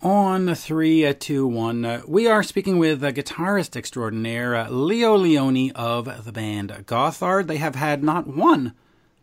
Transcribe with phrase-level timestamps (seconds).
[0.00, 5.16] On three, uh, two, one, uh, we are speaking with uh, guitarist extraordinaire uh, Leo
[5.16, 7.48] Leoni of the band Gotthard.
[7.48, 8.74] They have had not one,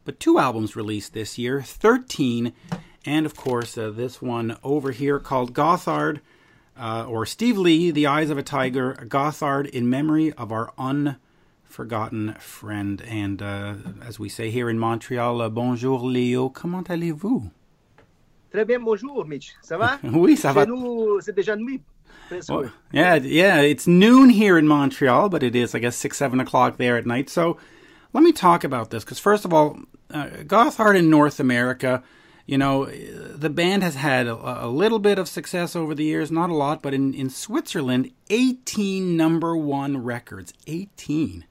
[0.03, 2.51] but two albums released this year, 13,
[3.05, 6.19] and of course uh, this one over here called Gotthard,
[6.77, 12.33] uh, or Steve Lee, The Eyes of a Tiger, Gotthard in memory of our unforgotten
[12.33, 13.01] friend.
[13.03, 17.49] And as we say here in Montreal, bonjour Leo, comment allez-vous?
[18.55, 19.53] Très bien, bonjour, Mitch.
[19.61, 19.99] Ça va?
[20.13, 20.65] oui, ça va.
[20.65, 21.81] nous, c'est déjà nuit.
[22.47, 26.39] Well, yeah, yeah, it's noon here in Montreal, but it is, I guess, six, seven
[26.39, 27.29] o'clock there at night.
[27.29, 27.57] So
[28.13, 29.77] let me talk about this because, first of all,
[30.09, 32.01] uh, Gotthard in North America,
[32.45, 36.31] you know, the band has had a, a, little bit of success over the years,
[36.31, 40.53] not a lot, but in, in Switzerland, 18 number one records.
[40.65, 41.43] 18.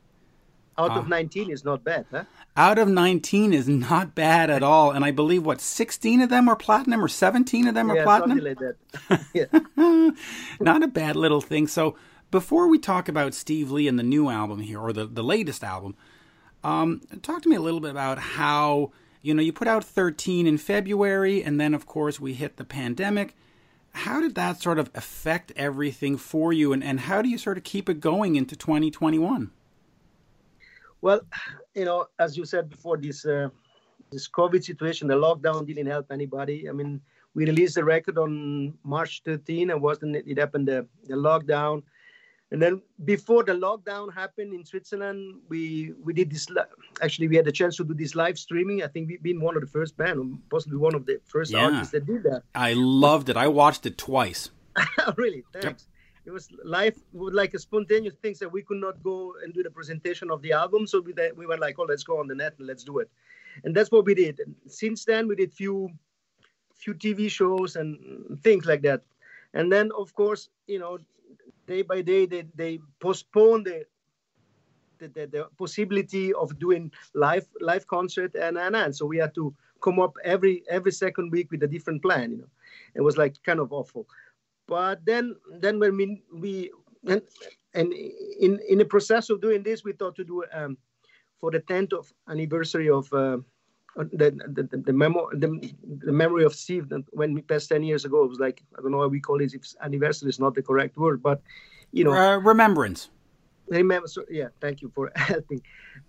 [0.77, 2.25] Out of 19 is not bad, huh?
[2.57, 4.91] Out of 19 is not bad at all.
[4.91, 8.03] And I believe, what, 16 of them are platinum or 17 of them yeah, are
[8.03, 8.39] platinum?
[8.39, 8.77] Something Like
[9.09, 9.61] that.
[9.77, 10.11] yeah.
[10.61, 11.67] not a bad little thing.
[11.67, 11.97] So
[12.31, 15.63] before we talk about Steve Lee and the new album here, or the, the latest
[15.63, 15.95] album,
[16.65, 18.91] um, talk to me a little bit about how,
[19.23, 22.65] you know, you put out 13 in February, and then, of course, we hit the
[22.65, 23.37] pandemic.
[23.93, 27.59] How did that sort of affect everything for you, and, and how do you sort
[27.59, 29.53] of keep it going into 2021?
[31.05, 31.21] Well,
[31.75, 33.49] you know, as you said before, this uh,
[34.11, 36.69] this COVID situation, the lockdown didn't help anybody.
[36.69, 37.01] I mean,
[37.35, 41.83] we released the record on March 13, and wasn't it, it happened the, the lockdown,
[42.53, 46.47] and then before the lockdown happened in Switzerland, we we did this.
[47.03, 48.83] Actually, we had the chance to do this live streaming.
[48.83, 51.65] I think we've been one of the first band, possibly one of the first yeah.
[51.65, 52.43] artists that did that.
[52.55, 53.37] I loved it.
[53.37, 54.51] I watched it twice.
[55.17, 55.45] really?
[55.53, 55.87] Thanks.
[55.87, 55.94] Yep
[56.27, 59.63] it was life would like a spontaneous things that we could not go and do
[59.63, 60.87] the presentation of the album.
[60.87, 63.11] So we, we were like oh let's go on the net and let's do it.
[63.63, 64.41] And that's what we did.
[64.41, 65.91] And since then we did few
[66.75, 69.03] few tv shows and things like that.
[69.53, 70.99] And then of course you know
[71.67, 73.85] day by day they, they postponed the
[74.99, 78.97] the, the, the possibility of doing live live concert and, and and.
[78.97, 82.39] So we had to come up every every second week with a different plan you
[82.39, 82.49] know.
[82.95, 84.07] It was like kind of awful
[84.67, 86.71] but then then when we we
[87.07, 87.23] and,
[87.75, 90.77] and in in the process of doing this we thought to do um,
[91.45, 93.37] for the 10th of anniversary of uh,
[93.97, 98.05] the, the, the, the, memo, the, the memory of Steve when we passed 10 years
[98.05, 98.25] ago.
[98.25, 100.63] It was like, I don't know how we call it, if anniversary is not the
[100.63, 101.41] correct word, but,
[101.93, 102.13] you know.
[102.13, 103.11] Uh, remembrance.
[103.69, 105.63] Remember, so, yeah, thank you for helping.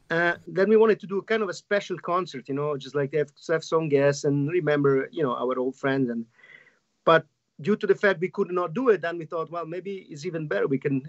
[0.09, 3.13] Uh, then we wanted to do kind of a special concert, you know, just like
[3.13, 6.09] have, have some guests and remember, you know, our old friends.
[6.09, 6.25] And
[7.05, 7.25] But
[7.61, 10.25] due to the fact we could not do it, then we thought, well, maybe it's
[10.25, 10.67] even better.
[10.67, 11.03] We can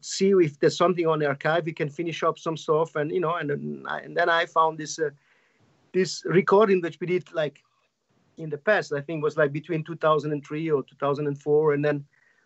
[0.00, 1.66] see if there's something on the archive.
[1.66, 4.46] We can finish up some stuff, and you know, and then I, and then I
[4.46, 5.10] found this uh,
[5.92, 7.62] this recording which we did like
[8.38, 8.92] in the past.
[8.92, 12.04] I think was like between 2003 or 2004, and then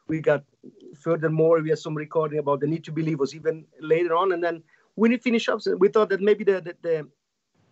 [0.09, 0.45] we got
[1.01, 4.43] furthermore we had some recording about the need to believe was even later on, and
[4.43, 4.63] then
[4.97, 7.09] when we finished up, we thought that maybe the the, the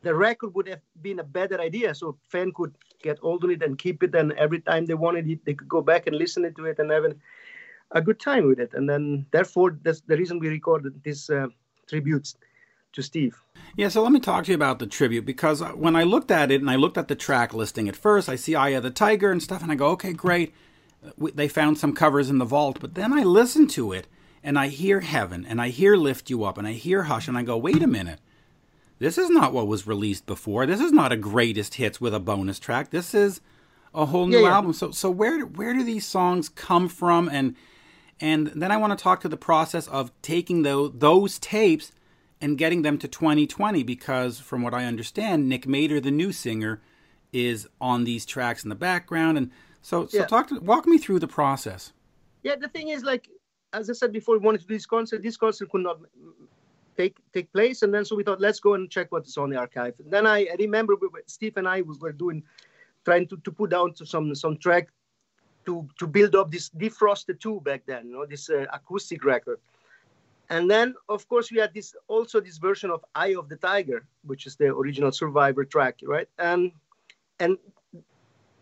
[0.03, 3.63] the record would have been a better idea so fan could get hold of it
[3.63, 6.43] and keep it and every time they wanted it they could go back and listen
[6.55, 7.05] to it and have
[7.93, 8.73] a good time with it.
[8.75, 11.49] And then therefore that's the reason we recorded this uh,
[11.89, 12.37] tributes
[12.93, 13.43] to steve.
[13.77, 16.51] Yeah so let me talk to you about the tribute because when i looked at
[16.51, 19.31] it and i looked at the track listing at first i see of the tiger
[19.31, 20.55] and stuff and i go okay great.
[21.17, 24.07] They found some covers in the vault but then i listen to it
[24.43, 27.39] and i hear heaven and i hear lift you up and i hear hush and
[27.39, 28.21] i go wait a minute
[29.03, 30.65] this is not what was released before.
[30.65, 32.91] This is not a greatest hits with a bonus track.
[32.91, 33.41] This is
[33.93, 34.55] a whole new yeah, yeah.
[34.55, 34.73] album.
[34.73, 37.57] So so where where do these songs come from and
[38.21, 41.91] and then I want to talk to the process of taking those those tapes
[42.41, 46.81] and getting them to 2020 because from what I understand Nic Maeder the new singer
[47.33, 50.27] is on these tracks in the background and so so yeah.
[50.27, 51.93] talk to walk me through the process.
[52.45, 53.29] Yeah, the thing is like
[53.73, 55.23] as I said before, we wanted to do this concert.
[55.23, 55.99] This concert could not
[56.97, 57.83] take take place.
[57.83, 59.95] And then so we thought, let's go and check what is on the archive.
[59.99, 62.43] And then I, I remember we, Steve and I we were doing,
[63.05, 64.89] trying to, to put down to some some track
[65.67, 69.59] to to build up this defrosted two back then, you know, this uh, acoustic record.
[70.51, 74.07] And then of course we had this also this version of Eye of the Tiger,
[74.25, 76.29] which is the original Survivor track, right?
[76.39, 76.73] And
[77.41, 77.57] and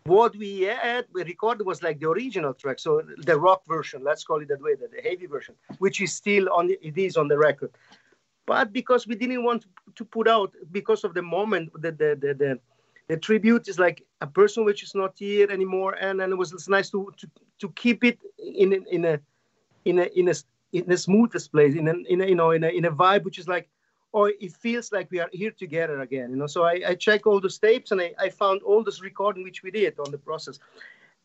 [0.05, 4.25] what we had we recorded was like the original track so the rock version let's
[4.25, 7.17] call it that way the, the heavy version which is still on the, it is
[7.17, 7.71] on the record
[8.47, 12.35] but because we didn't want to put out because of the moment the the the,
[12.35, 12.61] the,
[13.09, 16.53] the tribute is like a person which is not here anymore and, and it was
[16.53, 17.27] it's nice to, to
[17.59, 19.21] to keep it in in a
[19.85, 20.35] in a in a
[20.73, 23.25] in a smoothest place in a, in a you know in a, in a vibe
[23.25, 23.69] which is like
[24.13, 26.47] oh, it feels like we are here together again you know.
[26.47, 29.63] So i, I check all the tapes and I, I found all this recording which
[29.63, 30.59] we did on the process.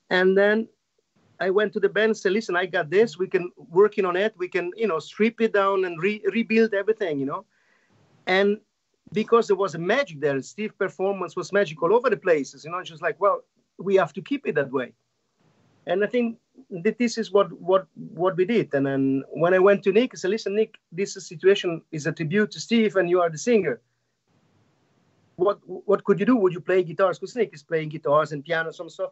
[0.10, 0.68] And then
[1.40, 3.18] I went to the band and said, "Listen, I got this.
[3.18, 4.34] We can working on it.
[4.38, 7.46] We can, you know, strip it down and re- rebuild everything, you know."
[8.28, 8.60] And
[9.12, 12.72] because there was a magic there, Steve performance was magic all over the places, you
[12.72, 12.82] know.
[12.84, 13.44] Just like, well,
[13.78, 14.94] we have to keep it that way.
[15.88, 16.38] And I think
[16.70, 18.74] that this is what what what we did.
[18.74, 22.12] And then when I went to Nick, I said, "Listen, Nick, this situation is a
[22.12, 23.82] tribute to Steve, and you are the singer.
[25.36, 26.38] What what could you do?
[26.38, 27.20] Would you play guitars?
[27.20, 29.12] Because Nick is playing guitars and piano, some stuff."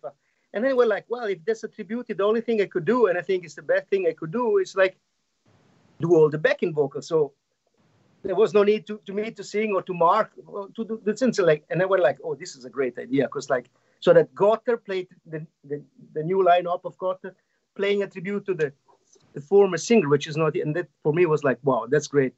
[0.53, 3.07] And then we're like, "Well, if that's a tribute, the only thing I could do,
[3.07, 4.97] and I think it's the best thing I could do, is like
[5.99, 7.33] do all the backing vocals." So
[8.23, 11.01] there was no need to, to me to sing or to mark or to do
[11.03, 13.23] the like and then we're like oh this is a great idea.
[13.23, 13.69] Because like
[13.99, 15.81] so that Gotthard played the, the,
[16.13, 17.35] the new lineup of Gotthard
[17.75, 18.71] playing a tribute to the,
[19.33, 22.33] the former singer which is not and that for me was like wow that's great.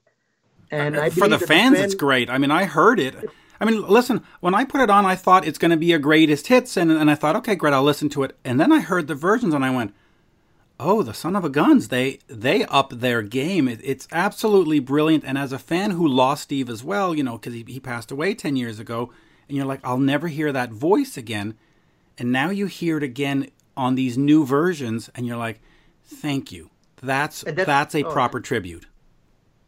[0.72, 2.30] And uh, I for the fans it's great.
[2.30, 3.16] I mean I heard it
[3.60, 6.00] I mean listen when I put it on I thought it's going to be a
[6.00, 8.80] greatest hits and, and I thought okay great I'll listen to it and then I
[8.80, 9.94] heard the versions and I went
[10.78, 11.88] Oh, the son of a guns!
[11.88, 13.68] They they up their game.
[13.68, 15.24] It, it's absolutely brilliant.
[15.24, 18.12] And as a fan who lost Steve as well, you know, because he, he passed
[18.12, 19.12] away ten years ago,
[19.48, 21.56] and you're like, I'll never hear that voice again.
[22.18, 25.62] And now you hear it again on these new versions, and you're like,
[26.04, 26.72] thank you.
[27.02, 28.86] That's that's, that's, a oh, proper tribute.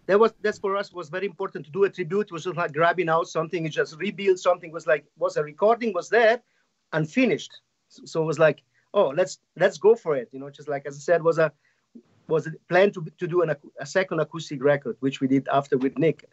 [0.07, 2.31] That was that's for us was very important to do a tribute.
[2.31, 4.71] Was just like grabbing out something, just rebuild something.
[4.71, 6.41] Was like was a recording was there,
[6.93, 7.51] unfinished.
[7.89, 8.63] So it was like
[8.93, 11.51] oh let's let's go for it you know just like as i said was a
[12.27, 15.77] was a plan to, to do an, a second acoustic record which we did after
[15.77, 16.25] with nick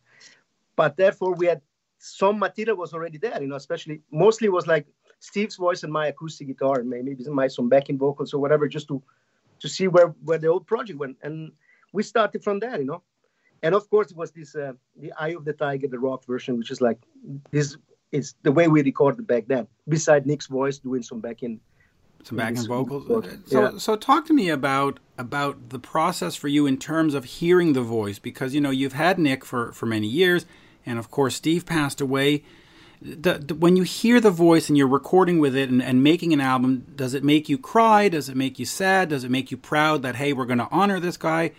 [0.76, 1.60] but therefore we had
[1.98, 4.86] some material was already there you know especially mostly was like
[5.20, 8.88] steve's voice and my acoustic guitar and maybe my some backing vocals or whatever just
[8.88, 9.02] to
[9.60, 11.52] to see where where the old project went and
[11.92, 13.02] we started from there you know
[13.64, 16.56] and of course it was this uh, the eye of the tiger the rock version
[16.58, 17.00] which is like
[17.50, 17.76] this
[18.12, 21.61] is the way we recorded back then beside nick's voice doing some backing
[22.25, 23.06] some backing vocals.
[23.46, 23.78] So, yeah.
[23.78, 27.82] so talk to me about about the process for you in terms of hearing the
[27.82, 30.46] voice, because you know you've had Nick for for many years,
[30.87, 32.43] and of course Steve passed away.
[33.02, 36.32] The, the, when you hear the voice and you're recording with it and, and, making
[36.32, 38.08] an album, does it make you cry?
[38.08, 39.10] Does it make you sad?
[39.10, 41.52] Does it make you proud that hey, we're going to honor this guy?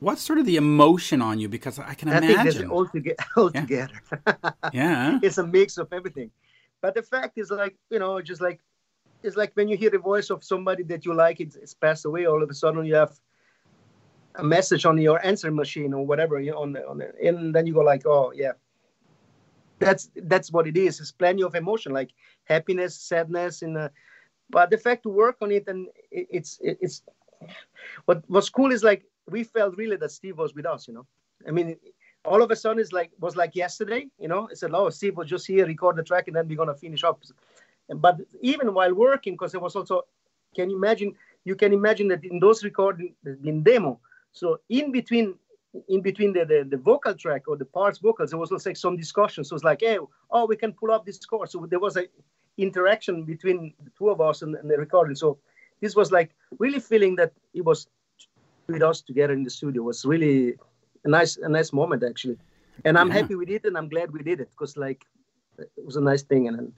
[0.00, 1.48] What's sort of the emotion on you?
[1.48, 2.38] Because I can imagine.
[2.38, 3.60] I think all, toge- all yeah.
[3.60, 4.00] together.
[4.72, 6.30] yeah, it's a mix of everything.
[6.80, 8.60] But the fact is, like you know, just like
[9.22, 12.04] it's like when you hear the voice of somebody that you like, it's, it's passed
[12.04, 12.26] away.
[12.26, 13.18] All of a sudden, you have
[14.36, 17.52] a message on your answering machine or whatever you know, on the, on the, and
[17.52, 18.52] then you go like, oh yeah,
[19.80, 21.00] that's that's what it is.
[21.00, 22.10] It's plenty of emotion, like
[22.44, 23.88] happiness, sadness, and uh,
[24.50, 27.02] but the fact to work on it and it, it's it, it's
[28.04, 30.88] what what's cool is like we felt really that Steve was with us.
[30.88, 31.06] You know,
[31.46, 31.76] I mean,
[32.24, 34.08] all of a sudden it's like was like yesterday.
[34.18, 36.56] You know, it's said, oh, Steve was just here, record the track, and then we're
[36.56, 37.22] gonna finish up
[37.96, 40.02] but even while working, because it was also,
[40.54, 41.14] can you imagine?
[41.44, 43.14] You can imagine that in those recordings,
[43.44, 44.00] in demo.
[44.32, 45.34] So in between,
[45.88, 48.76] in between the, the, the vocal track or the parts vocals, there was also like
[48.76, 49.44] some discussion.
[49.44, 49.98] So it's like, hey,
[50.30, 51.50] oh, we can pull up this chord.
[51.50, 52.06] So there was a
[52.58, 55.14] interaction between the two of us and, and the recording.
[55.14, 55.38] So
[55.80, 57.88] this was like really feeling that it was
[58.68, 60.54] with us together in the studio was really
[61.04, 62.36] a nice a nice moment actually
[62.84, 63.14] and i'm yeah.
[63.14, 65.06] happy we did it and i'm glad we did it because like
[65.58, 66.72] it was a nice thing and, and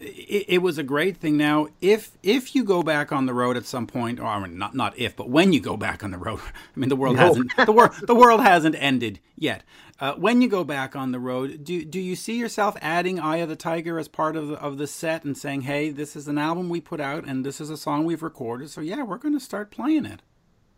[0.00, 1.36] it, it, was a great thing.
[1.36, 4.58] Now, if if you go back on the road at some point, or I mean,
[4.58, 6.40] not not if, but when you go back on the road,
[6.76, 7.22] I mean, the world no.
[7.22, 9.62] hasn't the world the world hasn't ended yet.
[10.00, 13.36] Uh, when you go back on the road, do do you see yourself adding "Eye
[13.36, 16.26] of the Tiger" as part of the, of the set and saying, "Hey, this is
[16.26, 19.18] an album we put out, and this is a song we've recorded, so yeah, we're
[19.18, 20.22] going to start playing it."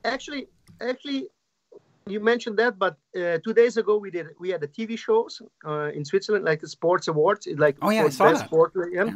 [0.05, 0.49] Actually,
[0.81, 1.29] actually,
[2.07, 5.41] you mentioned that, but uh, two days ago we did we had the TV shows
[5.67, 8.47] uh, in Switzerland, like the sports awards, like oh yeah, I saw that.
[8.47, 9.05] Sport, yeah.
[9.05, 9.13] yeah.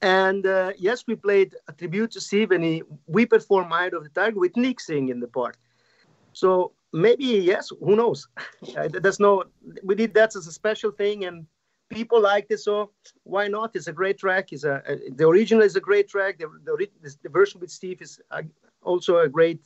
[0.00, 4.04] And uh, yes, we played a tribute to Steve, and he, we performed "Eye of
[4.04, 5.56] the Tiger" with Nick singing in the part.
[6.32, 8.28] So maybe yes, who knows?
[9.02, 9.44] There's no
[9.82, 11.46] we did that as a special thing, and
[11.88, 12.58] people liked it.
[12.58, 12.90] So
[13.24, 13.74] why not?
[13.74, 14.52] It's a great track.
[14.52, 16.38] It's a, a the original is a great track.
[16.38, 18.20] The, the, the version with Steve is
[18.82, 19.60] also a great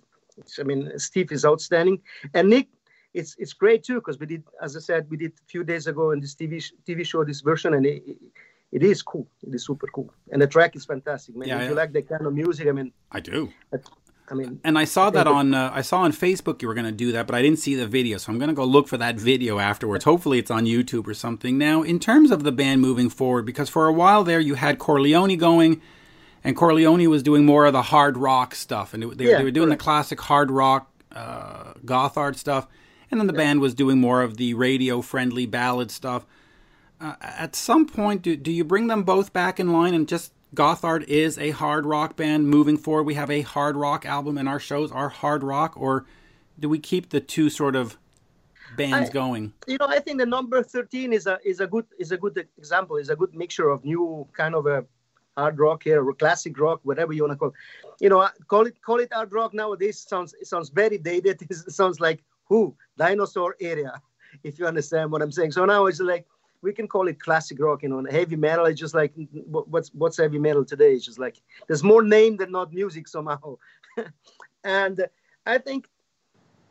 [0.58, 2.00] I mean, Steve is outstanding,
[2.34, 2.68] and Nick,
[3.14, 5.86] it's it's great too because we did, as I said, we did a few days
[5.86, 8.02] ago in this TV TV show this version, and it,
[8.72, 9.26] it is cool.
[9.46, 11.36] It is super cool, and the track is fantastic.
[11.36, 11.68] Man, yeah, if yeah.
[11.68, 13.52] you like that kind of music, I mean, I do.
[14.30, 16.86] I mean, and I saw that on uh, I saw on Facebook you were going
[16.86, 18.88] to do that, but I didn't see the video, so I'm going to go look
[18.88, 20.04] for that video afterwards.
[20.04, 21.58] Hopefully, it's on YouTube or something.
[21.58, 24.78] Now, in terms of the band moving forward, because for a while there you had
[24.78, 25.82] CoreLeoni going
[26.44, 29.50] and CoreLeoni was doing more of the hard rock stuff, and they, yeah, they were
[29.50, 32.66] doing the classic hard rock, uh, Gotthard stuff,
[33.10, 33.38] and then the yeah.
[33.38, 36.26] band was doing more of the radio-friendly ballad stuff.
[37.00, 40.32] Uh, at some point, do, do you bring them both back in line and just
[40.54, 42.48] Gotthard is a hard rock band.
[42.48, 46.04] Moving forward, we have a hard rock album, and our shows are hard rock, or
[46.58, 47.96] do we keep the two sort of
[48.76, 49.54] bands I, going?
[49.66, 52.46] You know, I think the number thirteen is a is a good is a good
[52.58, 52.96] example.
[52.96, 54.84] Is a good mixture of new kind of a
[55.36, 57.48] hard rock here or classic rock, whatever you want to call.
[57.48, 57.54] It.
[58.00, 59.98] You know, call it call it hard rock nowadays.
[59.98, 61.42] Sounds it sounds very dated.
[61.50, 64.00] It sounds like who dinosaur area,
[64.44, 65.52] if you understand what I'm saying.
[65.52, 66.26] So now it's like
[66.62, 67.82] we can call it classic rock.
[67.82, 69.12] You know, and heavy metal is just like
[69.46, 70.92] what's what's heavy metal today?
[70.92, 73.56] It's just like there's more name than not music somehow.
[74.64, 75.06] and
[75.46, 75.88] I think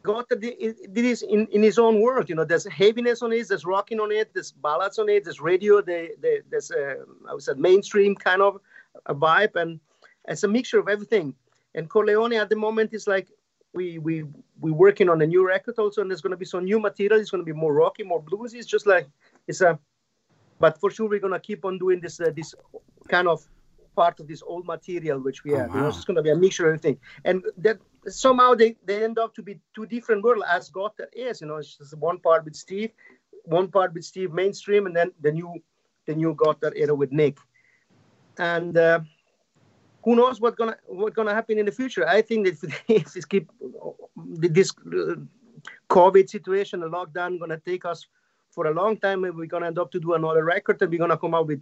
[0.03, 2.29] God this in, in his own world.
[2.29, 5.39] You know, there's heaviness on it, there's rocking on it, there's ballads on it, there's
[5.39, 6.97] radio, there's a,
[7.29, 8.59] I would say mainstream kind of
[9.05, 9.79] a vibe, and
[10.27, 11.33] it's a mixture of everything.
[11.75, 13.27] And CoreLeoni at the moment is like
[13.73, 14.25] we we
[14.59, 17.19] we working on a new record also, and there's going to be some new material.
[17.19, 18.55] It's going to be more rocky, more bluesy.
[18.55, 19.07] It's just like
[19.47, 19.79] it's a,
[20.59, 22.53] but for sure we're going to keep on doing this uh, this
[23.07, 23.45] kind of
[23.95, 25.69] part of this old material which we oh, have.
[25.69, 25.75] Wow.
[25.75, 29.03] You know, it's going to be a mixture of everything, and that somehow they, they
[29.03, 31.41] end up to be two different worlds as Gotthard is.
[31.41, 32.91] You know, it's just one part with Steve,
[33.43, 35.61] one part with Steve mainstream, and then the new
[36.07, 37.37] the new Gotthard era with Nick.
[38.37, 39.01] And uh,
[40.03, 42.07] who knows what's gonna what's gonna happen in the future?
[42.07, 43.51] I think that if, this keep
[44.15, 45.15] this uh,
[45.89, 48.07] COVID situation, the lockdown, gonna take us
[48.49, 50.99] for a long time, and we're gonna end up to do another record, and we're
[50.99, 51.61] gonna come out with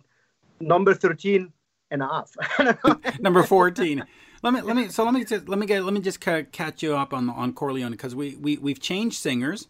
[0.61, 1.51] number thirteen
[1.91, 2.35] and half.
[3.19, 4.05] number fourteen.
[4.41, 6.81] Let me let me so let me just, let me get let me just catch
[6.83, 9.67] you up on on CoreLeoni because we we we've changed singers.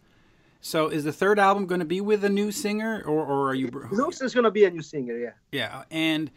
[0.61, 3.55] So is the third album going to be with a new singer or or are
[3.55, 3.67] you?
[3.91, 5.17] Looks it's going to be a new singer.
[5.17, 5.31] Yeah.
[5.51, 6.29] Yeah, and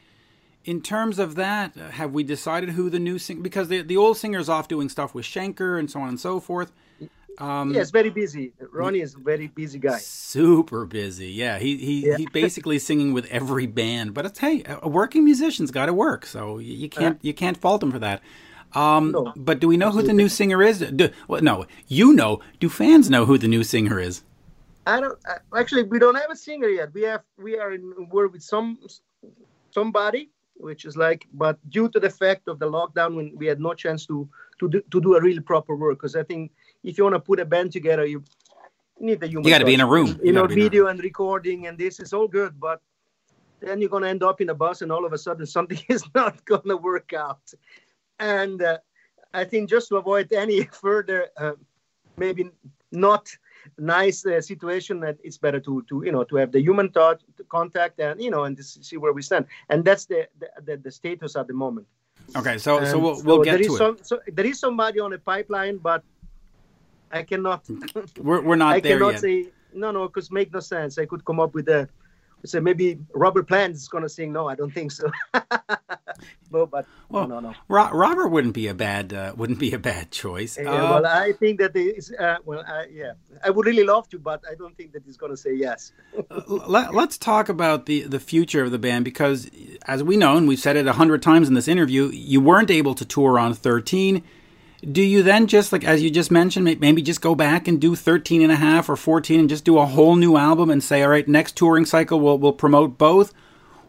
[0.65, 3.43] in terms of that, have we decided who the new singer?
[3.43, 6.41] Because the the old singer's off doing stuff with Schenker and so on and so
[6.41, 6.73] forth.
[7.39, 8.53] Um, yes, very busy.
[8.73, 9.99] Ronnie is a very busy guy.
[9.99, 11.31] Super busy.
[11.31, 12.17] Yeah, he he yeah.
[12.17, 14.15] he basically singing with every band.
[14.15, 17.57] But it's hey, a working musician's got to work, so you can't uh, you can't
[17.57, 18.23] fault him for that.
[18.75, 20.11] Um, no, but do we know absolutely.
[20.11, 20.79] who the new singer is?
[20.81, 22.41] Do, well, no, you know.
[22.61, 24.23] Do fans know who the new singer is?
[24.87, 25.19] I don't.
[25.57, 26.93] Actually, we don't have a singer yet.
[26.93, 28.79] We have we are in work with some
[29.71, 33.61] somebody, which is like, but due to the fact of the lockdown, when we had
[33.61, 34.29] no chance to
[34.61, 37.21] to do, to do a really proper work, because I think if you want to
[37.21, 38.23] put a band together, you
[38.99, 39.45] need the human.
[39.45, 40.09] You got to be in a room.
[40.09, 42.81] You, you know, video and recording, and this is all good, but
[43.61, 46.05] then you're gonna end up in a bus, and all of a sudden something is
[46.15, 47.53] not gonna work out.
[48.19, 48.79] And uh,
[49.33, 51.53] I think just to avoid any further, uh,
[52.17, 52.51] maybe
[52.91, 53.29] not
[53.79, 57.23] nice uh, situation, that it's better to to you know to have the human thought
[57.49, 59.47] contact and you know and see where we stand.
[59.71, 60.29] And that's the
[60.65, 61.87] the, the status at the moment.
[62.37, 63.79] Okay, so and so we'll, we'll so get to it.
[63.79, 66.03] Some, so there is somebody on a pipeline, but
[67.13, 67.69] I cannot.
[68.19, 69.21] We're, we're not I there cannot yet.
[69.21, 70.99] say no, no, because make no sense.
[70.99, 71.89] I could come up with a
[72.45, 74.33] say maybe Robert Plant is going to sing.
[74.33, 75.11] No, I don't think so.
[76.51, 77.55] no, but well, no, no, no.
[77.69, 80.59] Robert wouldn't be a bad uh, wouldn't be a bad choice.
[80.59, 83.13] Yeah, uh, well, I think that is uh, well, I, yeah,
[83.45, 85.93] I would really love to, but I don't think that he's going to say yes.
[86.49, 89.49] Let, us talk about the the future of the band because,
[89.87, 92.71] as we know, and we've said it a hundred times in this interview, you weren't
[92.71, 94.23] able to tour on thirteen
[94.91, 97.95] do you then just like as you just mentioned maybe just go back and do
[97.95, 101.03] 13 and a half or 14 and just do a whole new album and say
[101.03, 103.33] all right next touring cycle we'll, we'll promote both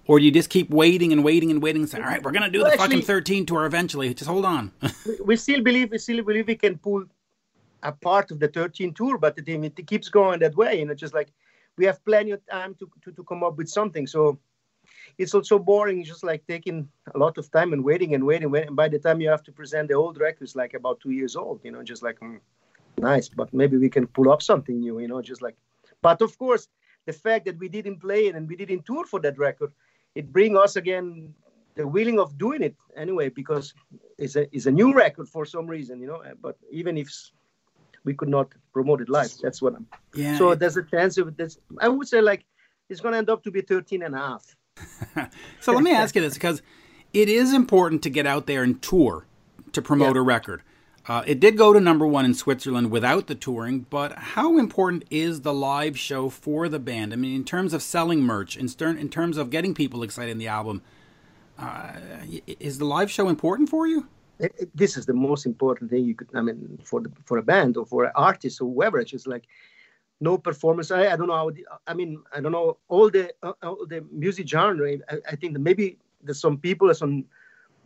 [0.06, 2.32] or do you just keep waiting and waiting and waiting and say all right we're
[2.32, 4.14] going to do well, the actually, fucking 13 tour eventually.
[4.14, 4.72] Just hold on.
[5.26, 7.06] We still believe we still believe we can pull
[7.82, 10.94] a part of the 13 tour but the it keeps going that way you know
[10.94, 11.30] just like
[11.78, 14.08] we have plenty of time to, to, to come up with something.
[14.08, 14.40] So
[15.18, 16.00] it's also boring.
[16.00, 18.54] It's just like taking a lot of time and waiting and waiting.
[18.56, 21.36] And by the time you have to present the old records, like about two years
[21.36, 22.40] old, you know, just like mm,
[22.98, 25.56] nice, but maybe we can pull up something new, you know, just like.
[26.02, 26.68] But of course,
[27.06, 29.72] the fact that we didn't play it and we didn't tour for that record,
[30.16, 31.34] it bring us again
[31.76, 33.74] the willing of doing it anyway because
[34.18, 36.22] it's a it's a new record for some reason, you know.
[36.42, 37.10] But even if
[38.04, 39.88] we could not promote it live, that's what I'm.
[40.14, 40.38] Yeah.
[40.38, 41.58] So there's a chance of this.
[41.80, 42.46] I would say like
[42.90, 44.56] it's going to end up to be 13 and a half
[45.60, 46.62] so let me ask you this because
[47.14, 49.26] it is important to get out there and tour
[49.72, 50.22] to promote yeah.
[50.22, 50.64] a record.
[51.06, 55.04] Uh, it did go to number one in Switzerland without the touring, but how important
[55.10, 57.12] is the live show for the band?
[57.12, 60.32] I mean, in terms of selling merch, in, stern, in terms of getting people excited
[60.32, 60.82] in the album,
[61.60, 61.92] uh,
[62.48, 64.08] is the live show important for you?
[64.40, 66.30] It, it, this is the most important thing you could.
[66.34, 69.28] I mean, for the for a band or for an artist or whoever, it's just
[69.28, 69.44] like
[70.24, 70.90] no performance.
[70.90, 71.50] I, I don't know how.
[71.52, 74.88] The, I mean, I don't know all the uh, all the music genre.
[75.12, 77.26] I, I think maybe there's some people, some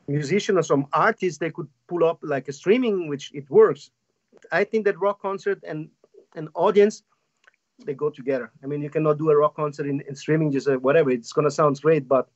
[0.08, 3.92] musician or some artists, they could pull up like a streaming, which it works.
[4.52, 5.90] I think that rock concert and
[6.36, 7.04] an audience,
[7.86, 8.52] they go together.
[8.64, 11.10] I mean, you cannot do a rock concert in, in streaming, just uh, whatever.
[11.10, 12.30] It's gonna sound great, but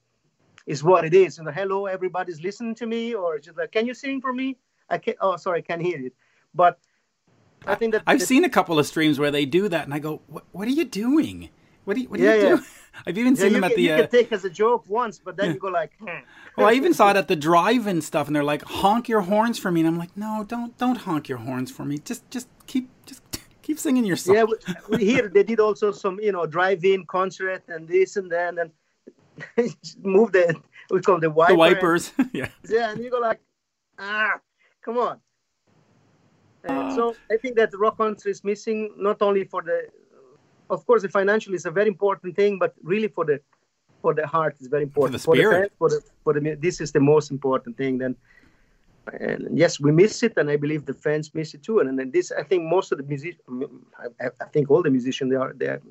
[0.66, 1.40] it's what it is.
[1.40, 4.58] And hello, everybody's listening to me, or just like, can you sing for me?
[4.90, 5.18] I can't.
[5.22, 6.14] Oh, sorry, I can't hear it.
[6.54, 6.80] But
[7.66, 10.00] I think that I've seen a couple of streams where they do that, and I
[10.00, 10.46] go, "What?
[10.52, 11.50] What are you doing?
[11.84, 12.10] What are you?
[12.10, 12.50] What are yeah, you yeah.
[12.50, 12.66] doing?"
[13.06, 13.84] I've even seen yeah, them at can, the.
[13.84, 15.92] You uh, can take as a joke once, but then you go like.
[16.00, 16.26] Hmm.
[16.58, 19.60] well, I even saw it at the drive-in stuff, and they're like, "Honk your horns
[19.60, 22.00] for me," and I'm like, "No, don't, don't honk your horns for me.
[22.00, 23.22] Just, just keep, just
[23.62, 24.46] keep singing your song." Yeah,
[24.90, 28.72] we, here they did also some, you know, drive-in concert and this and that, and
[30.04, 30.56] move the
[30.90, 31.54] we call the wiper.
[31.54, 32.50] The wipers, yeah.
[32.68, 33.40] Yeah, and you go like,
[33.98, 34.40] ah,
[34.84, 35.20] come on.
[36.68, 39.88] Uh, so I think that the rock country is missing not only for the,
[40.70, 43.40] of course, the financial is a very important thing, but really for the,
[44.02, 45.22] for the heart is very important.
[45.22, 45.72] For the spirit.
[45.78, 47.98] For the, fans, for the, for the this is the most important thing.
[47.98, 48.16] Then,
[49.20, 51.80] and yes, we miss it, and I believe the fans miss it too.
[51.80, 53.42] And then this, I think most of the musicians,
[54.20, 55.82] I, I think all the musicians, they are they are,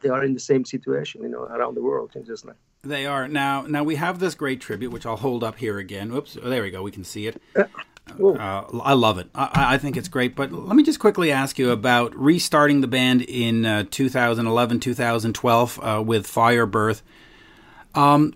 [0.00, 2.16] they are in the same situation, you know, around the world.
[2.26, 3.62] Just like they are now.
[3.62, 6.10] Now we have this great tribute, which I'll hold up here again.
[6.10, 6.82] Oops, oh, there we go.
[6.82, 7.40] We can see it.
[8.08, 9.28] Uh, I love it.
[9.34, 10.36] I, I, think it's great.
[10.36, 15.80] But let me just quickly ask you about restarting the band in uh, 2011, 2012
[15.82, 17.02] uh, with Firebirth.
[17.94, 18.34] Um,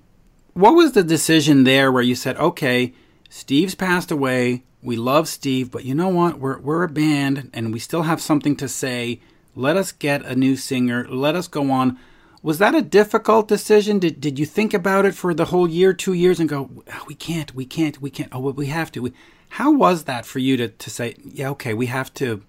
[0.55, 2.93] what was the decision there where you said, okay,
[3.29, 4.65] Steve's passed away.
[4.83, 6.39] We love Steve, but you know what?
[6.39, 9.21] We're, we're a band and we still have something to say.
[9.55, 11.07] Let us get a new singer.
[11.09, 11.99] Let us go on.
[12.43, 13.99] Was that a difficult decision?
[13.99, 16.71] Did, did you think about it for the whole year, two years, and go,
[17.07, 18.31] we can't, we can't, we can't.
[18.33, 19.03] Oh, well, we have to.
[19.03, 19.13] We,
[19.51, 22.43] how was that for you to, to say, yeah, okay, we have to,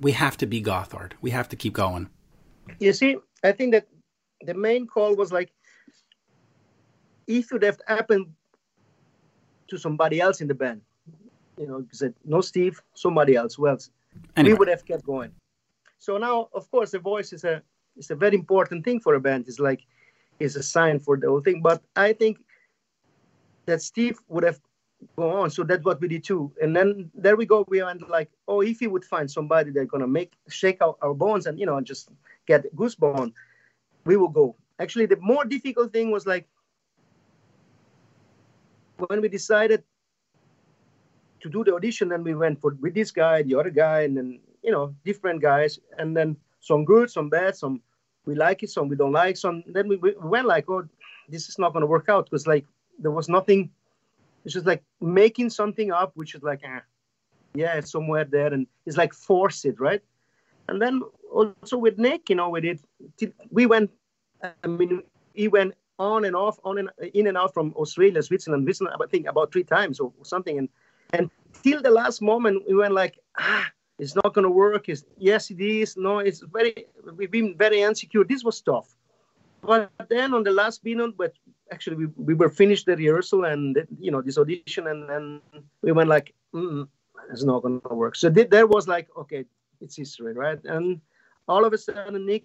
[0.00, 1.12] we have to be Gotthard.
[1.20, 2.08] We have to keep going.
[2.80, 3.86] You see, I think that
[4.40, 5.52] the main call was like,
[7.26, 8.26] if it would have happened
[9.68, 10.80] to somebody else in the band,
[11.58, 13.90] you know, said no Steve, somebody else, who else,
[14.36, 14.52] anyway.
[14.52, 15.32] we would have kept going.
[15.98, 17.62] So now, of course, the voice is a
[17.96, 19.46] is a very important thing for a band.
[19.48, 19.82] It's like
[20.38, 21.62] it's a sign for the whole thing.
[21.62, 22.38] But I think
[23.66, 24.60] that Steve would have
[25.16, 25.50] go on.
[25.50, 26.52] So that's what we did too.
[26.60, 27.64] And then there we go.
[27.68, 31.14] We went like, oh, if he would find somebody that's gonna make shake out our
[31.14, 32.10] bones and you know just
[32.46, 33.32] get goosebumps,
[34.04, 34.56] we will go.
[34.78, 36.46] Actually, the more difficult thing was like
[39.08, 39.82] when we decided
[41.40, 44.16] to do the audition, then we went for with this guy, the other guy, and
[44.16, 47.80] then you know different guys, and then some good, some bad, some
[48.24, 49.62] we like it, some we don't like, some.
[49.66, 50.88] Then we, we went like, oh,
[51.28, 52.66] this is not gonna work out because like
[52.98, 53.70] there was nothing
[54.46, 56.78] it's just like making something up, which is like, eh,
[57.54, 60.00] yeah, it's somewhere there, and it's like force it, right?
[60.68, 62.80] And then also with Nick, you know, we did,
[63.50, 63.90] we went,
[64.42, 65.02] I mean,
[65.34, 69.06] he went on and off, on and in and out from Australia, Switzerland, Switzerland, I
[69.08, 70.68] think about three times or something, and
[71.12, 71.28] and
[71.64, 73.66] till the last moment, we went like, ah,
[73.98, 74.88] it's not going to work.
[74.88, 75.96] It's, yes, it is.
[75.96, 76.86] No, it's very.
[77.16, 78.24] We've been very insecure.
[78.24, 78.94] This was tough,
[79.62, 81.32] but then on the last minute, but
[81.72, 85.40] actually we, we were finished the rehearsal and you know this audition and then
[85.82, 86.86] we went like mm,
[87.30, 88.16] it's not gonna work.
[88.16, 89.44] So th- there was like okay
[89.80, 90.62] it's history right?
[90.64, 91.00] And
[91.48, 92.44] all of a sudden nick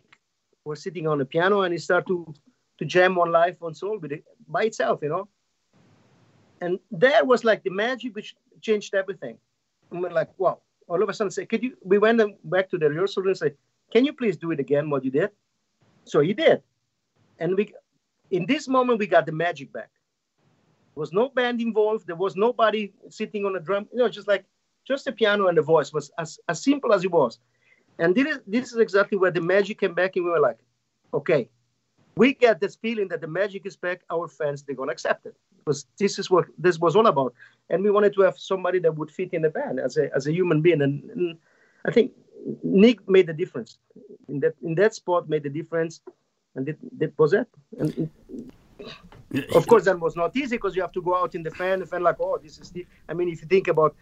[0.66, 2.34] was sitting on the piano and he started to
[2.80, 5.28] to jam on live on soul with it by itself you know?
[6.62, 9.38] And there was like the magic which changed everything.
[9.92, 10.60] And we're like wow.
[10.88, 13.54] All of a sudden say could you we went back to the rehearsal and say
[13.92, 15.30] can you please do it again what you did?
[16.06, 16.62] So he did.
[17.40, 17.74] And we
[18.32, 19.90] in this moment, we got the magic back.
[20.96, 22.08] There was no band involved.
[22.08, 23.88] There was nobody sitting on a drum.
[23.94, 24.46] You know, just like
[24.88, 27.40] just the piano and the voice was as, as simple as it was.
[28.00, 30.58] And this is, this is exactly where the magic came back, and we were like,
[31.14, 31.50] okay,
[32.16, 34.02] we get this feeling that the magic is back.
[34.10, 37.34] Our fans, they're gonna accept it because this is what this was all about.
[37.70, 40.28] And we wanted to have somebody that would fit in the band as a as
[40.28, 40.82] a human being.
[40.82, 41.38] And, and
[41.86, 42.12] I think
[42.64, 43.78] Nick made the difference
[44.28, 45.30] in that in that spot.
[45.30, 46.02] Made the difference
[46.56, 47.48] and that, that was it.
[47.78, 48.10] And
[49.56, 51.86] of course, that was not easy because you have to go out in the fan,
[51.86, 52.86] fan like, oh, this is the.
[53.08, 53.96] I mean, if you think about,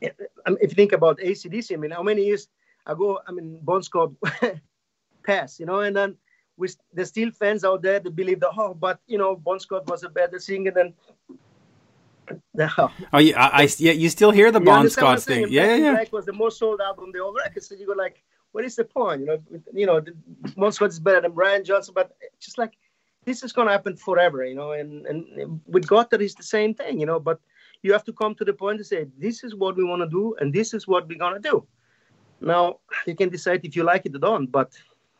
[0.00, 0.14] if
[0.60, 2.48] you think about ACDC, I mean, how many years
[2.86, 4.12] ago, I mean, Bon Scott
[5.22, 6.16] passed, you know, and then
[6.56, 9.86] we, there's still fans out there that believe that, oh, but you know, Bon Scott
[9.88, 10.94] was a better singer than.
[12.52, 12.68] No.
[13.12, 13.92] Oh yeah, I, I, yeah.
[13.92, 15.46] You still hear the Bon Scott thing?
[15.48, 15.92] Yeah, yeah, yeah.
[15.92, 17.62] Black was the most sold album the old record.
[17.62, 18.22] So you go like,
[18.58, 19.20] what is the point?
[19.20, 19.38] You know,
[19.72, 20.04] you know,
[20.56, 22.72] Bon is better than Brian Johnson, but just like
[23.24, 24.72] this is going to happen forever, you know.
[24.72, 27.20] And and with Gotthard is the same thing, you know.
[27.20, 27.38] But
[27.84, 30.08] you have to come to the point to say this is what we want to
[30.08, 31.64] do, and this is what we're going to do.
[32.40, 34.72] Now you can decide if you like it or don't, but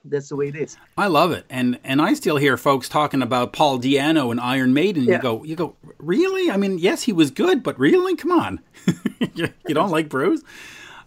[0.04, 0.76] that's the way it is.
[0.96, 4.74] I love it, and and I still hear folks talking about Paul Di'Anno and Iron
[4.74, 5.04] Maiden.
[5.04, 5.14] Yeah.
[5.14, 6.50] You go, you go, really?
[6.50, 8.58] I mean, yes, he was good, but really, come on,
[9.36, 10.42] you don't like Bruce?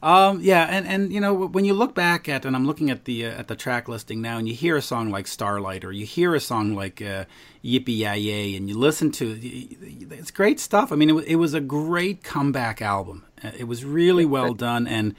[0.03, 3.05] Um, yeah, and, and you know when you look back at and I'm looking at
[3.05, 5.91] the uh, at the track listing now, and you hear a song like Starlight, or
[5.91, 7.25] you hear a song like uh,
[7.63, 9.77] Yippee Ya Yay, and you listen to it,
[10.11, 10.91] it's great stuff.
[10.91, 13.25] I mean, it, it was a great comeback album.
[13.43, 15.13] Uh, it was really well done, and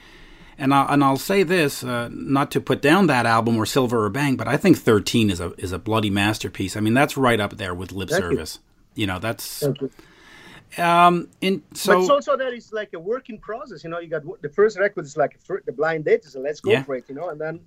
[0.57, 4.05] and I'll, and I'll say this, uh, not to put down that album or Silver
[4.05, 6.75] or Bang, but I think 13 is a is a bloody masterpiece.
[6.75, 8.59] I mean, that's right up there with Lip Service.
[8.95, 9.07] You.
[9.07, 9.91] know, that's you.
[10.77, 13.83] Um in so but it's also that it's like a working process.
[13.83, 16.61] You know, you got the first record is like the blind date is a let's
[16.61, 16.83] go Yeah.
[16.83, 17.05] for it.
[17.09, 17.59] You know, and then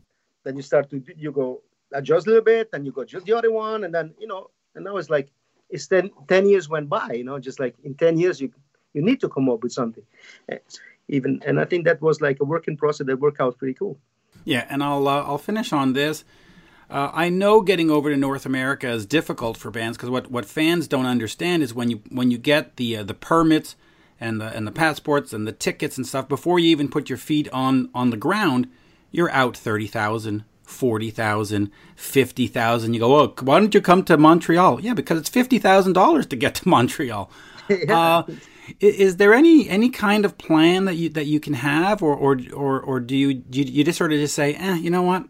[0.44, 3.32] then you start to you go adjust a little bit, and you go just the
[3.32, 5.28] other one, and then you know, and now it's like
[5.68, 7.12] it's 10, 10 years went by.
[7.12, 8.50] You know, just like in ten years you
[8.94, 10.04] you need to come up with something.
[10.48, 10.58] Eh,
[11.08, 13.98] Even and I think that was like a working process that worked out pretty cool.
[14.44, 16.24] Yeah, and I'll uh, I'll finish on this.
[16.88, 20.44] Uh, I know getting over to North America is difficult for bands because what, what
[20.46, 23.74] fans don't understand is when you when you get the uh, the permits
[24.20, 27.18] and the and the passports and the tickets and stuff before you even put your
[27.18, 28.68] feet on on the ground,
[29.10, 32.94] you're out 30,000, 40,000, 50,000.
[32.94, 36.54] You go, "Oh, why don't you come to Montreal?" Yeah, because it's $50,000 to get
[36.56, 37.30] to Montreal.
[37.70, 42.00] uh, i- is there any any kind of plan that you that you can have,
[42.00, 44.88] or or or, or do you, you you just sort of just say, eh, you
[44.90, 45.24] know what,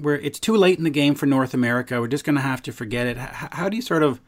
[0.00, 2.00] we're it's too late in the game for North America.
[2.00, 3.16] We're just going to have to forget it.
[3.16, 4.20] H- how do you sort of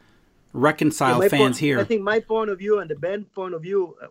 [0.52, 1.80] reconcile my fans point- here?
[1.80, 4.06] I think my point of view and the band point of view, uh,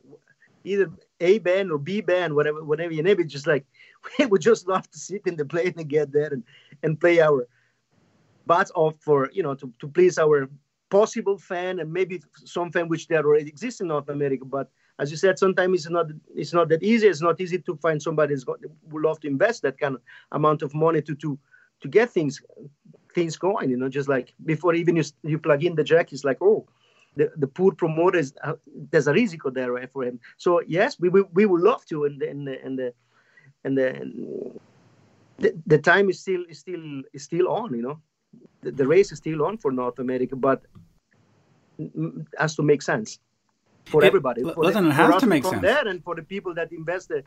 [0.64, 3.66] either A band or B band, whatever, whatever you name it, just like
[4.20, 6.44] we would just love to sit in the plane and get there and,
[6.84, 7.48] and play our
[8.48, 10.50] butts off for you know to, to please our
[10.90, 14.46] possible fan and maybe some fan which there already exists in North America.
[14.46, 17.08] But as you said, sometimes it's not it's not that easy.
[17.08, 20.02] It's not easy to find somebody got, would love to invest that kind of
[20.32, 21.40] amount of money to to
[21.82, 22.42] to get things
[23.14, 23.70] things going.
[23.70, 26.68] You know, just like before even you you plug in the jack, it's like oh
[27.16, 28.54] the, the poor promoters uh,
[28.92, 30.20] there's a risk there for him.
[30.38, 32.94] So yes, we we, we would love to, and the and the
[33.64, 34.60] and the and
[35.40, 37.74] the, the, time is still is still is still on.
[37.74, 38.02] You know,
[38.62, 40.62] the, the race is still on for North America, but
[41.80, 43.20] mm, has to make sense
[43.86, 44.44] for It- everybody.
[44.44, 45.62] For doesn't the, have to make sense?
[45.62, 47.24] there, and for the people that invest the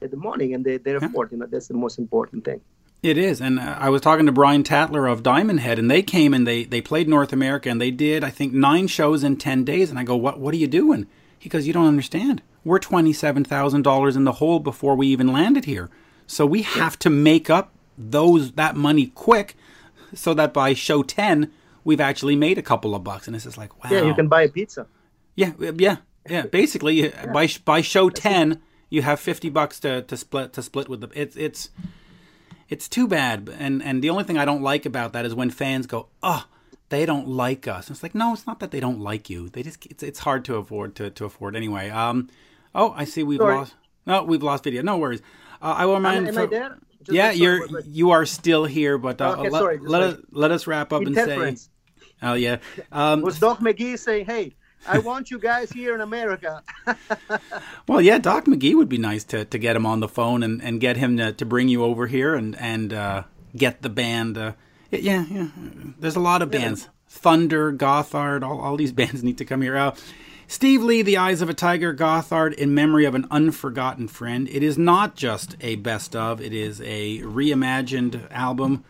[0.00, 1.32] the money and the, their effort.
[1.32, 2.60] You know, that's the most important thing.
[3.02, 6.02] It is, and uh, I was talking to Brian Tatler of Diamond Head, and they
[6.02, 9.36] came and they they played North America, and they did I think nine shows in
[9.36, 9.90] ten days.
[9.90, 11.06] And I go, what What are you doing?
[11.38, 12.42] He goes, you don't understand.
[12.64, 15.88] We're twenty seven thousand dollars in the hole before we even landed here,
[16.26, 19.56] so we have to make up those that money quick,
[20.14, 21.50] so that by show ten
[21.84, 23.28] we've actually made a couple of bucks.
[23.28, 24.86] And it's just like, wow, Yeah, you can buy a pizza.
[25.36, 25.96] Yeah, yeah,
[26.28, 26.46] yeah.
[26.46, 30.88] Basically, uh by by show ten, you have fifty bucks to, to split to split
[30.88, 31.08] with the.
[31.14, 31.70] It's it's
[32.68, 35.50] it's too bad, and and the only thing I don't like about that is when
[35.50, 36.46] fans go, oh,
[36.88, 37.86] they don't like us.
[37.88, 39.48] And it's like, no, it's not that they don't like you.
[39.48, 41.90] They just it's it's hard to afford to, to afford anyway.
[41.90, 42.28] Um,
[42.74, 43.54] oh, I see we've Sorry.
[43.56, 43.74] lost.
[44.06, 44.82] No, we've lost video.
[44.82, 45.20] No worries.
[45.60, 46.28] Uh, I will Am, remind.
[46.28, 46.78] am I for- there?
[47.08, 47.84] Yeah, you're wait.
[47.86, 50.92] you are still here, but uh, Okay, let, sorry, let like- us let us wrap
[50.92, 51.56] up and say.
[52.22, 52.56] Oh yeah.
[52.90, 54.54] Um, Was Doc McGhee saying, "Hey,
[54.86, 56.62] I want you guys here in America"?
[57.88, 60.60] Well, yeah, Doc McGhee would be nice to, to get him on the phone and,
[60.60, 63.22] and get him to, to bring you over here and and uh,
[63.56, 64.36] get the band.
[64.36, 64.52] Uh,
[64.90, 65.48] yeah, yeah.
[65.98, 66.88] There's a lot of bands.
[67.08, 69.76] Thunder, Gotthard, all, all these bands need to come here.
[69.76, 69.94] Uh,
[70.48, 74.48] Steve Lee, The Eyes of a Tiger, Gotthard, in memory of an unforgotten friend.
[74.48, 78.84] It is not just a best of, it is a reimagined album.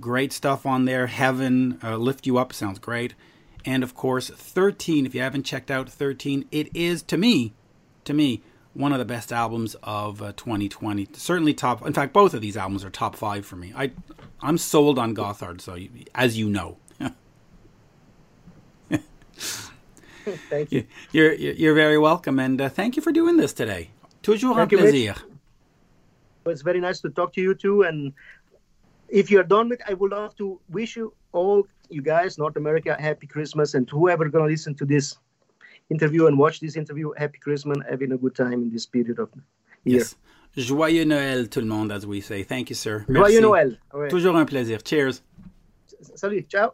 [0.00, 1.08] Great stuff on there.
[1.08, 3.14] Heaven, uh, Lift You Up sounds great.
[3.64, 5.06] And of course, 13.
[5.06, 7.52] If you haven't checked out 13, it is, to me,
[8.04, 8.42] to me,
[8.74, 11.08] one of the best albums of uh, 2020.
[11.14, 11.86] Certainly top.
[11.86, 13.72] In fact, both of these albums are top five for me.
[13.76, 13.92] I,
[14.40, 15.60] I'm sold on Gotthard.
[15.60, 16.78] So, you, as you know,
[20.24, 20.86] Thank you.
[21.12, 23.90] you're you're you're very welcome, and uh, thank you for doing this today.
[24.22, 24.90] Toujours un Thank you, Mitch.
[24.90, 25.14] plaisir.
[26.46, 27.82] It's very nice to talk to you too.
[27.82, 28.12] And
[29.08, 32.96] if you're done with, I would love to wish you all, you guys, North America,
[32.98, 35.18] happy Christmas, and whoever gonna listen to this
[35.90, 39.28] interview and watch this interview, happy Christmas, having a good time in this period of
[39.84, 39.98] year.
[39.98, 40.16] Yes.
[40.56, 42.42] Joyeux Noël, tout le monde, as we say.
[42.42, 43.04] Thank you, sir.
[43.08, 43.78] Joyeux Noël.
[43.94, 44.08] Ouais.
[44.08, 44.80] Toujours un plaisir.
[44.84, 45.22] Cheers.
[46.14, 46.72] Salut, ciao.